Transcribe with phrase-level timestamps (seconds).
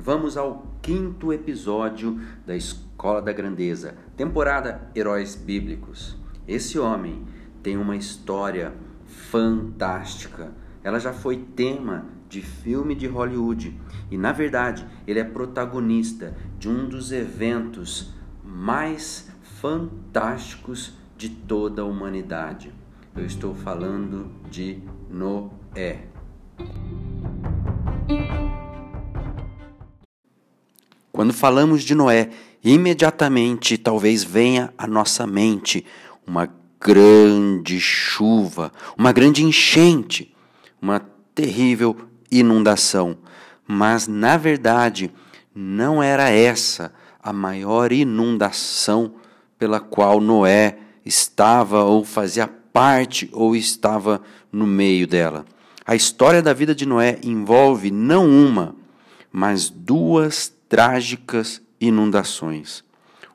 [0.00, 6.16] Vamos ao quinto episódio da Escola da Grandeza, temporada Heróis Bíblicos.
[6.46, 7.24] Esse homem
[7.62, 8.72] tem uma história
[9.06, 10.52] fantástica.
[10.82, 13.78] Ela já foi tema de filme de Hollywood
[14.10, 21.84] e, na verdade, ele é protagonista de um dos eventos mais fantásticos de toda a
[21.84, 22.72] humanidade.
[23.14, 26.08] Eu estou falando de Noé.
[31.22, 32.30] Quando falamos de Noé,
[32.64, 35.86] imediatamente talvez venha à nossa mente
[36.26, 36.48] uma
[36.80, 40.34] grande chuva, uma grande enchente,
[40.80, 41.00] uma
[41.32, 41.96] terrível
[42.28, 43.16] inundação.
[43.64, 45.12] Mas, na verdade,
[45.54, 49.14] não era essa a maior inundação
[49.56, 55.46] pela qual Noé estava ou fazia parte ou estava no meio dela.
[55.86, 58.74] A história da vida de Noé envolve não uma,
[59.30, 62.82] mas duas trágicas inundações.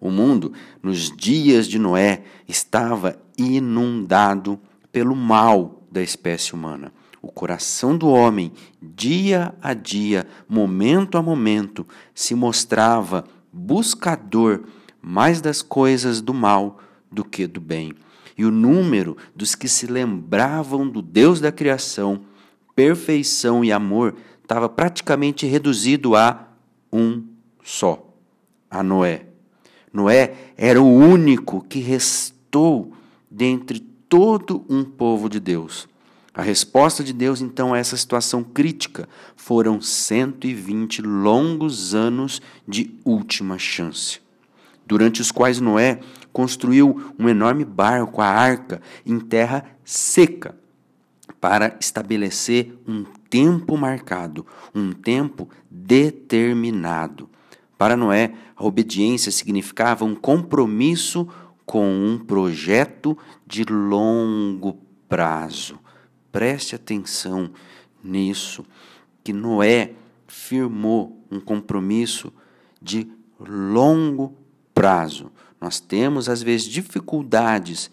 [0.00, 4.58] O mundo, nos dias de Noé, estava inundado
[4.90, 6.90] pelo mal da espécie humana.
[7.20, 14.62] O coração do homem, dia a dia, momento a momento, se mostrava buscador
[15.02, 16.80] mais das coisas do mal
[17.12, 17.92] do que do bem.
[18.38, 22.22] E o número dos que se lembravam do Deus da criação,
[22.74, 26.45] perfeição e amor estava praticamente reduzido a
[26.96, 27.24] um
[27.62, 28.14] só,
[28.70, 29.26] a Noé.
[29.92, 32.92] Noé era o único que restou
[33.30, 35.88] dentre todo um povo de Deus.
[36.34, 43.58] A resposta de Deus, então, a essa situação crítica foram 120 longos anos de última
[43.58, 44.20] chance,
[44.86, 46.00] durante os quais Noé
[46.32, 50.54] construiu um enorme barco, a arca, em terra seca,
[51.40, 57.28] para estabelecer um tempo marcado, um tempo determinado.
[57.76, 61.28] Para Noé, a obediência significava um compromisso
[61.64, 64.78] com um projeto de longo
[65.08, 65.78] prazo.
[66.32, 67.50] Preste atenção
[68.02, 68.64] nisso,
[69.22, 69.92] que Noé
[70.26, 72.32] firmou um compromisso
[72.80, 73.08] de
[73.38, 74.34] longo
[74.72, 75.30] prazo.
[75.60, 77.90] Nós temos, às vezes, dificuldades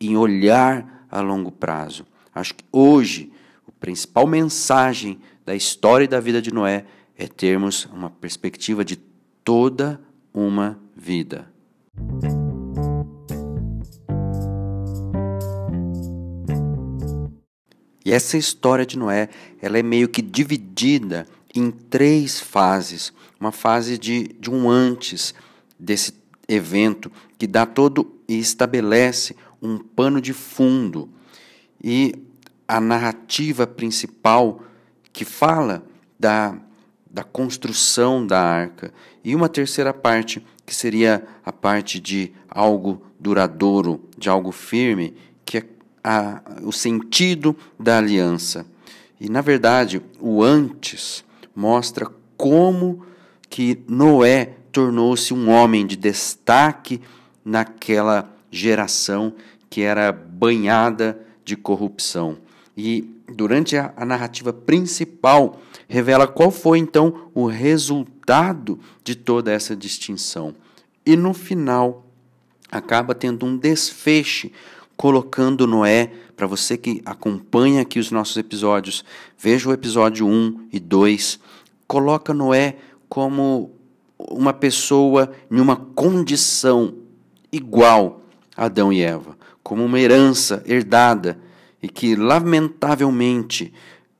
[0.00, 2.04] em olhar a longo prazo.
[2.34, 3.32] Acho que hoje
[3.66, 6.84] a principal mensagem da história e da vida de Noé
[7.16, 8.96] é termos uma perspectiva de
[9.42, 10.00] toda
[10.32, 11.50] uma vida.
[18.04, 19.28] E essa história de Noé,
[19.60, 23.12] ela é meio que dividida em três fases.
[23.38, 25.34] Uma fase de, de um antes
[25.78, 26.14] desse
[26.48, 31.10] evento, que dá todo e estabelece um pano de fundo.
[31.84, 32.14] E
[32.68, 34.60] a narrativa principal
[35.12, 35.82] que fala
[36.20, 36.54] da,
[37.10, 38.92] da construção da arca,
[39.24, 45.58] e uma terceira parte que seria a parte de algo duradouro, de algo firme, que
[45.58, 45.64] é
[46.04, 48.66] a, o sentido da aliança.
[49.18, 51.24] E na verdade, o antes
[51.56, 52.06] mostra
[52.36, 53.04] como
[53.48, 57.00] que Noé tornou-se um homem de destaque
[57.44, 59.32] naquela geração
[59.68, 62.38] que era banhada de corrupção.
[62.78, 69.74] E durante a, a narrativa principal revela qual foi então o resultado de toda essa
[69.74, 70.54] distinção.
[71.04, 72.06] E no final
[72.70, 74.52] acaba tendo um desfeche
[74.96, 79.04] colocando Noé, para você que acompanha aqui os nossos episódios,
[79.36, 81.40] veja o episódio 1 e 2,
[81.84, 82.76] coloca Noé
[83.08, 83.72] como
[84.16, 86.94] uma pessoa em uma condição
[87.50, 88.22] igual
[88.56, 91.38] a Adão e Eva, como uma herança herdada
[91.82, 93.72] e que, lamentavelmente,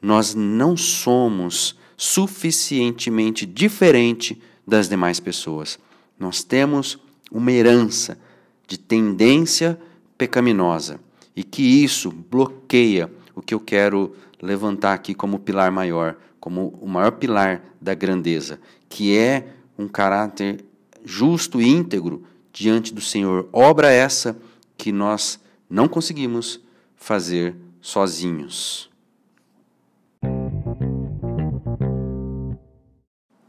[0.00, 5.78] nós não somos suficientemente diferente das demais pessoas.
[6.18, 6.98] Nós temos
[7.30, 8.18] uma herança
[8.66, 9.78] de tendência
[10.16, 11.00] pecaminosa
[11.34, 16.88] e que isso bloqueia o que eu quero levantar aqui como pilar maior, como o
[16.88, 19.48] maior pilar da grandeza, que é
[19.78, 20.64] um caráter
[21.04, 23.48] justo e íntegro diante do Senhor.
[23.52, 24.36] Obra essa
[24.76, 26.60] que nós não conseguimos
[27.00, 28.90] fazer sozinhos.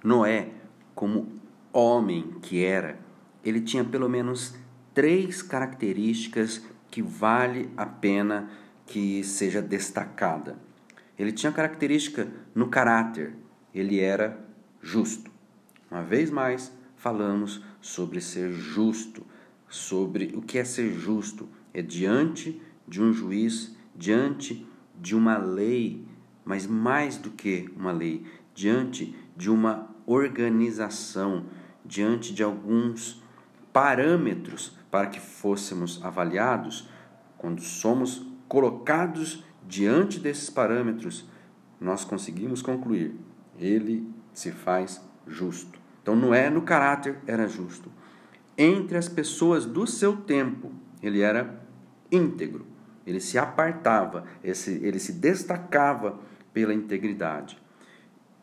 [0.04, 0.50] Noé,
[0.96, 1.28] como
[1.72, 2.98] homem que era,
[3.44, 4.56] ele tinha pelo menos
[4.94, 8.50] três características que vale a pena
[8.88, 10.58] que seja destacada.
[11.20, 13.36] Ele tinha característica no caráter,
[13.76, 14.40] ele era
[14.82, 15.30] justo.
[15.90, 19.24] Uma vez mais, falamos sobre ser justo,
[19.68, 21.48] sobre o que é ser justo.
[21.74, 22.62] É diante
[22.92, 24.68] de um juiz, diante
[25.00, 26.06] de uma lei,
[26.44, 31.46] mas mais do que uma lei, diante de uma organização,
[31.86, 33.24] diante de alguns
[33.72, 36.90] parâmetros para que fôssemos avaliados,
[37.38, 41.26] quando somos colocados diante desses parâmetros,
[41.80, 43.16] nós conseguimos concluir:
[43.58, 45.80] ele se faz justo.
[46.02, 47.90] Então, Noé, no caráter, era justo.
[48.58, 51.66] Entre as pessoas do seu tempo, ele era
[52.12, 52.71] íntegro.
[53.06, 56.20] Ele se apartava, ele se destacava
[56.54, 57.62] pela integridade.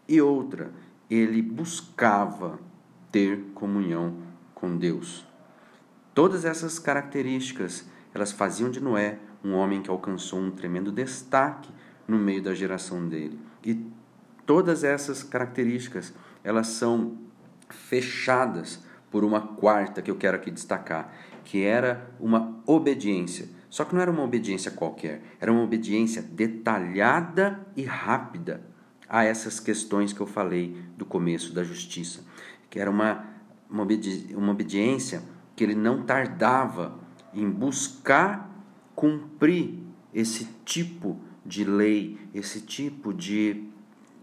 [0.09, 0.73] E outra,
[1.11, 2.59] ele buscava
[3.13, 4.17] ter comunhão
[4.55, 5.27] com Deus.
[6.15, 11.71] Todas essas características, elas faziam de Noé um homem que alcançou um tremendo destaque
[12.07, 13.39] no meio da geração dele.
[13.65, 13.87] E
[14.45, 16.13] todas essas características,
[16.43, 17.19] elas são
[17.69, 21.13] fechadas por uma quarta que eu quero aqui destacar,
[21.45, 23.49] que era uma obediência.
[23.71, 28.63] Só que não era uma obediência qualquer, era uma obediência detalhada e rápida
[29.09, 32.25] a essas questões que eu falei do começo da justiça,
[32.71, 33.25] que era uma,
[33.69, 35.23] uma, obedi uma obediência
[35.57, 36.99] que ele não tardava
[37.35, 38.51] em buscar
[38.95, 39.79] cumprir
[40.13, 43.65] esse tipo de lei, esse tipo de,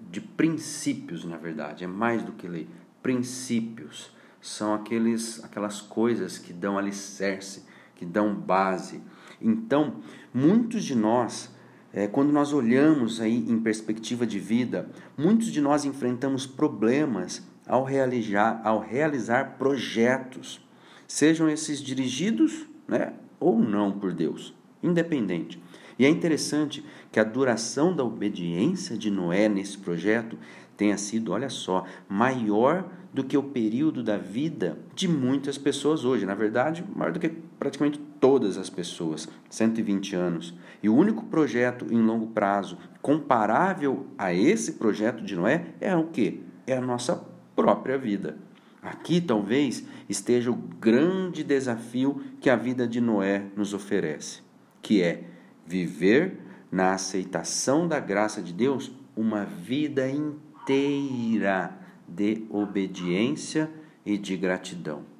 [0.10, 2.68] de princípios, na verdade, é mais do que lei,
[3.02, 4.12] princípios
[4.42, 7.66] são aqueles, aquelas coisas que dão alicerce,
[7.96, 9.02] que dão base.
[9.42, 9.96] Então,
[10.34, 11.54] muitos de nós,
[11.94, 17.84] é, quando nós olhamos aí em perspectiva de vida, muitos de nós enfrentamos problemas ao
[17.84, 20.62] realizar, ao realizar projetos,
[21.08, 25.62] sejam esses dirigidos né, ou não por Deus, independente.
[25.98, 30.38] E é interessante que a duração da obediência de Noé nesse projeto
[30.76, 36.26] tenha sido, olha só, maior do que o período da vida de muitas pessoas hoje.
[36.26, 40.54] Na verdade, maior do que praticamente todas as pessoas, 120 anos.
[40.82, 46.08] E o único projeto em longo prazo comparável a esse projeto de Noé é o
[46.08, 46.44] que?
[46.66, 47.24] É a nossa
[47.56, 48.38] própria vida.
[48.82, 54.42] Aqui talvez esteja o grande desafio que a vida de Noé nos oferece,
[54.82, 55.24] que é
[55.66, 56.40] viver
[56.72, 61.76] na aceitação da graça de Deus uma vida inteira
[62.08, 63.72] de obediência
[64.06, 65.15] e de gratidão.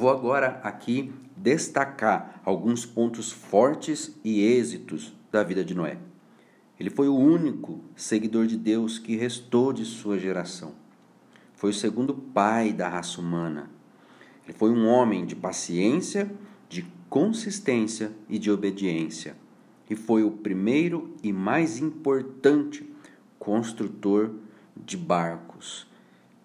[0.00, 5.98] Vou agora aqui destacar alguns pontos fortes e êxitos da vida de Noé.
[6.78, 10.72] Ele foi o único seguidor de Deus que restou de sua geração.
[11.52, 13.70] Foi o segundo pai da raça humana.
[14.44, 16.32] Ele foi um homem de paciência,
[16.66, 19.36] de consistência e de obediência
[19.90, 22.88] e foi o primeiro e mais importante
[23.38, 24.30] construtor
[24.76, 25.86] de barcos.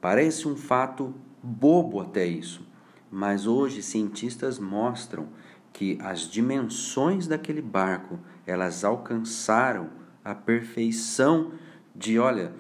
[0.01, 2.67] Parece um fato bobo até isso,
[3.15, 5.29] mas hoje cientistas mostram
[5.72, 9.89] que as dimensões daquele barco, elas alcançaram
[10.22, 11.53] a perfeição
[11.95, 12.51] de, olha,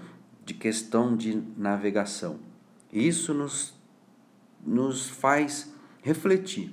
[0.45, 2.39] de questão de navegação.
[2.89, 3.75] Isso nos
[4.65, 6.71] nos faz refletir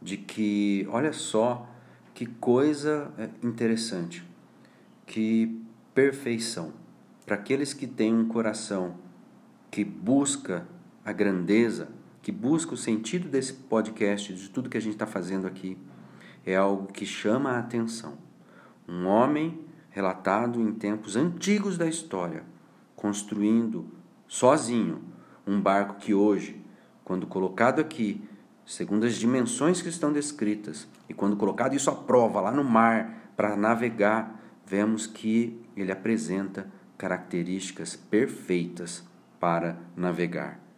[0.00, 1.68] de que, olha só,
[2.14, 4.26] que coisa é, interessante,
[5.06, 5.62] que
[5.94, 6.72] perfeição.
[7.26, 8.96] Para aqueles que têm um coração
[9.70, 10.66] que busca
[11.04, 15.46] a grandeza, que busca o sentido desse podcast, de tudo que a gente está fazendo
[15.46, 15.78] aqui,
[16.44, 18.18] é algo que chama a atenção.
[18.88, 19.60] Um homem
[19.90, 22.44] relatado em tempos antigos da história,
[22.94, 23.86] construindo
[24.26, 25.02] sozinho
[25.46, 26.62] um barco que hoje,
[27.04, 28.22] quando colocado aqui,
[28.64, 33.32] segundo as dimensões que estão descritas, e quando colocado isso à prova lá no mar
[33.36, 39.04] para navegar, vemos que ele apresenta características perfeitas
[39.40, 40.69] para navegar.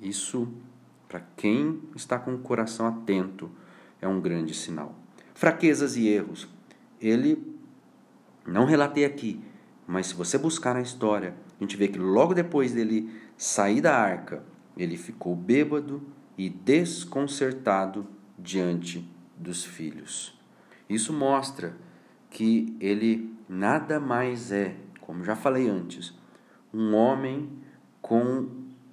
[0.00, 0.48] Isso,
[1.08, 3.50] para quem está com o coração atento,
[4.00, 4.94] é um grande sinal.
[5.34, 6.48] Fraquezas e erros.
[7.00, 7.56] Ele
[8.46, 9.40] não relatei aqui,
[9.86, 13.96] mas se você buscar na história, a gente vê que logo depois dele sair da
[13.96, 14.42] arca,
[14.76, 16.02] ele ficou bêbado
[16.36, 18.06] e desconcertado
[18.38, 20.38] diante dos filhos.
[20.88, 21.76] Isso mostra
[22.30, 26.14] que ele nada mais é, como já falei antes,
[26.72, 27.48] um homem
[28.02, 28.48] com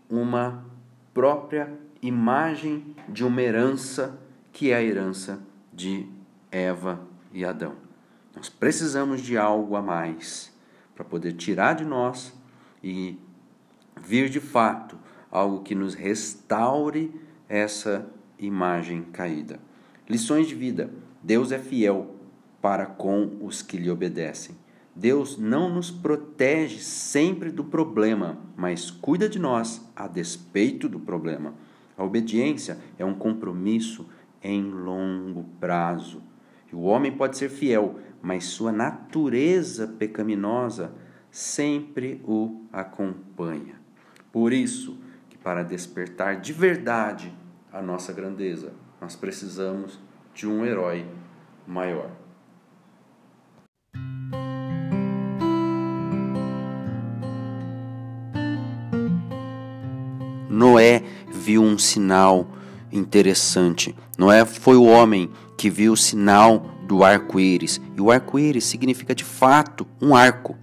[0.09, 0.65] uma
[1.13, 4.19] própria imagem de uma herança
[4.51, 5.41] que é a herança
[5.71, 6.07] de
[6.51, 7.01] Eva
[7.31, 7.75] e Adão.
[8.35, 10.51] Nós precisamos de algo a mais
[10.95, 12.33] para poder tirar de nós
[12.83, 13.17] e
[14.01, 14.97] vir de fato
[15.31, 17.13] algo que nos restaure
[17.47, 19.59] essa imagem caída.
[20.07, 20.91] Lições de vida.
[21.21, 22.15] Deus é fiel
[22.61, 24.55] para com os que lhe obedecem.
[24.95, 31.55] Deus não nos protege sempre do problema, mas cuida de nós a despeito do problema.
[31.97, 34.07] A obediência é um compromisso
[34.41, 36.21] em longo prazo.
[36.71, 40.93] E o homem pode ser fiel, mas sua natureza pecaminosa
[41.31, 43.81] sempre o acompanha.
[44.31, 44.97] Por isso,
[45.29, 47.33] que para despertar de verdade
[47.71, 49.99] a nossa grandeza, nós precisamos
[50.33, 51.05] de um herói
[51.67, 52.22] maior.
[60.83, 62.45] Noé viu um sinal
[62.91, 63.95] interessante.
[64.17, 67.79] Noé foi o homem que viu o sinal do arco-íris.
[67.95, 70.57] E o arco-íris significa de fato um arco,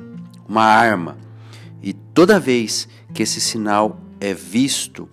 [0.47, 1.17] uma arma.
[1.83, 5.09] E toda vez que esse sinal é visto,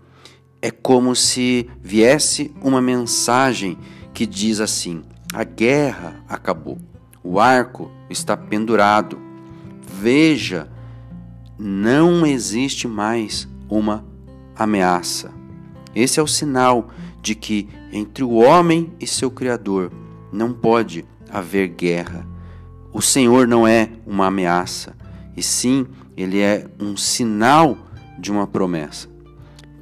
[0.61, 3.77] é como se viesse uma mensagem
[4.13, 6.77] que diz assim: a guerra acabou,
[7.23, 9.17] o arco está pendurado.
[9.89, 10.69] Veja,
[11.57, 14.05] não existe mais uma
[14.57, 15.31] ameaça.
[15.95, 16.89] Esse é o sinal
[17.21, 19.91] de que entre o homem e seu Criador
[20.31, 22.25] não pode haver guerra.
[22.93, 24.95] O Senhor não é uma ameaça,
[25.35, 25.85] e sim,
[26.15, 27.77] ele é um sinal
[28.17, 29.07] de uma promessa.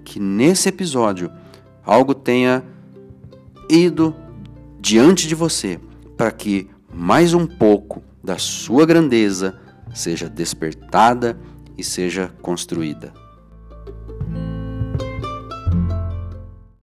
[0.04, 1.32] Que nesse episódio
[1.86, 2.64] algo tenha
[3.70, 4.16] ido
[4.80, 5.80] diante de você
[6.18, 9.60] para que mais um pouco da sua grandeza
[9.94, 11.40] seja despertada
[11.78, 13.25] e seja construída.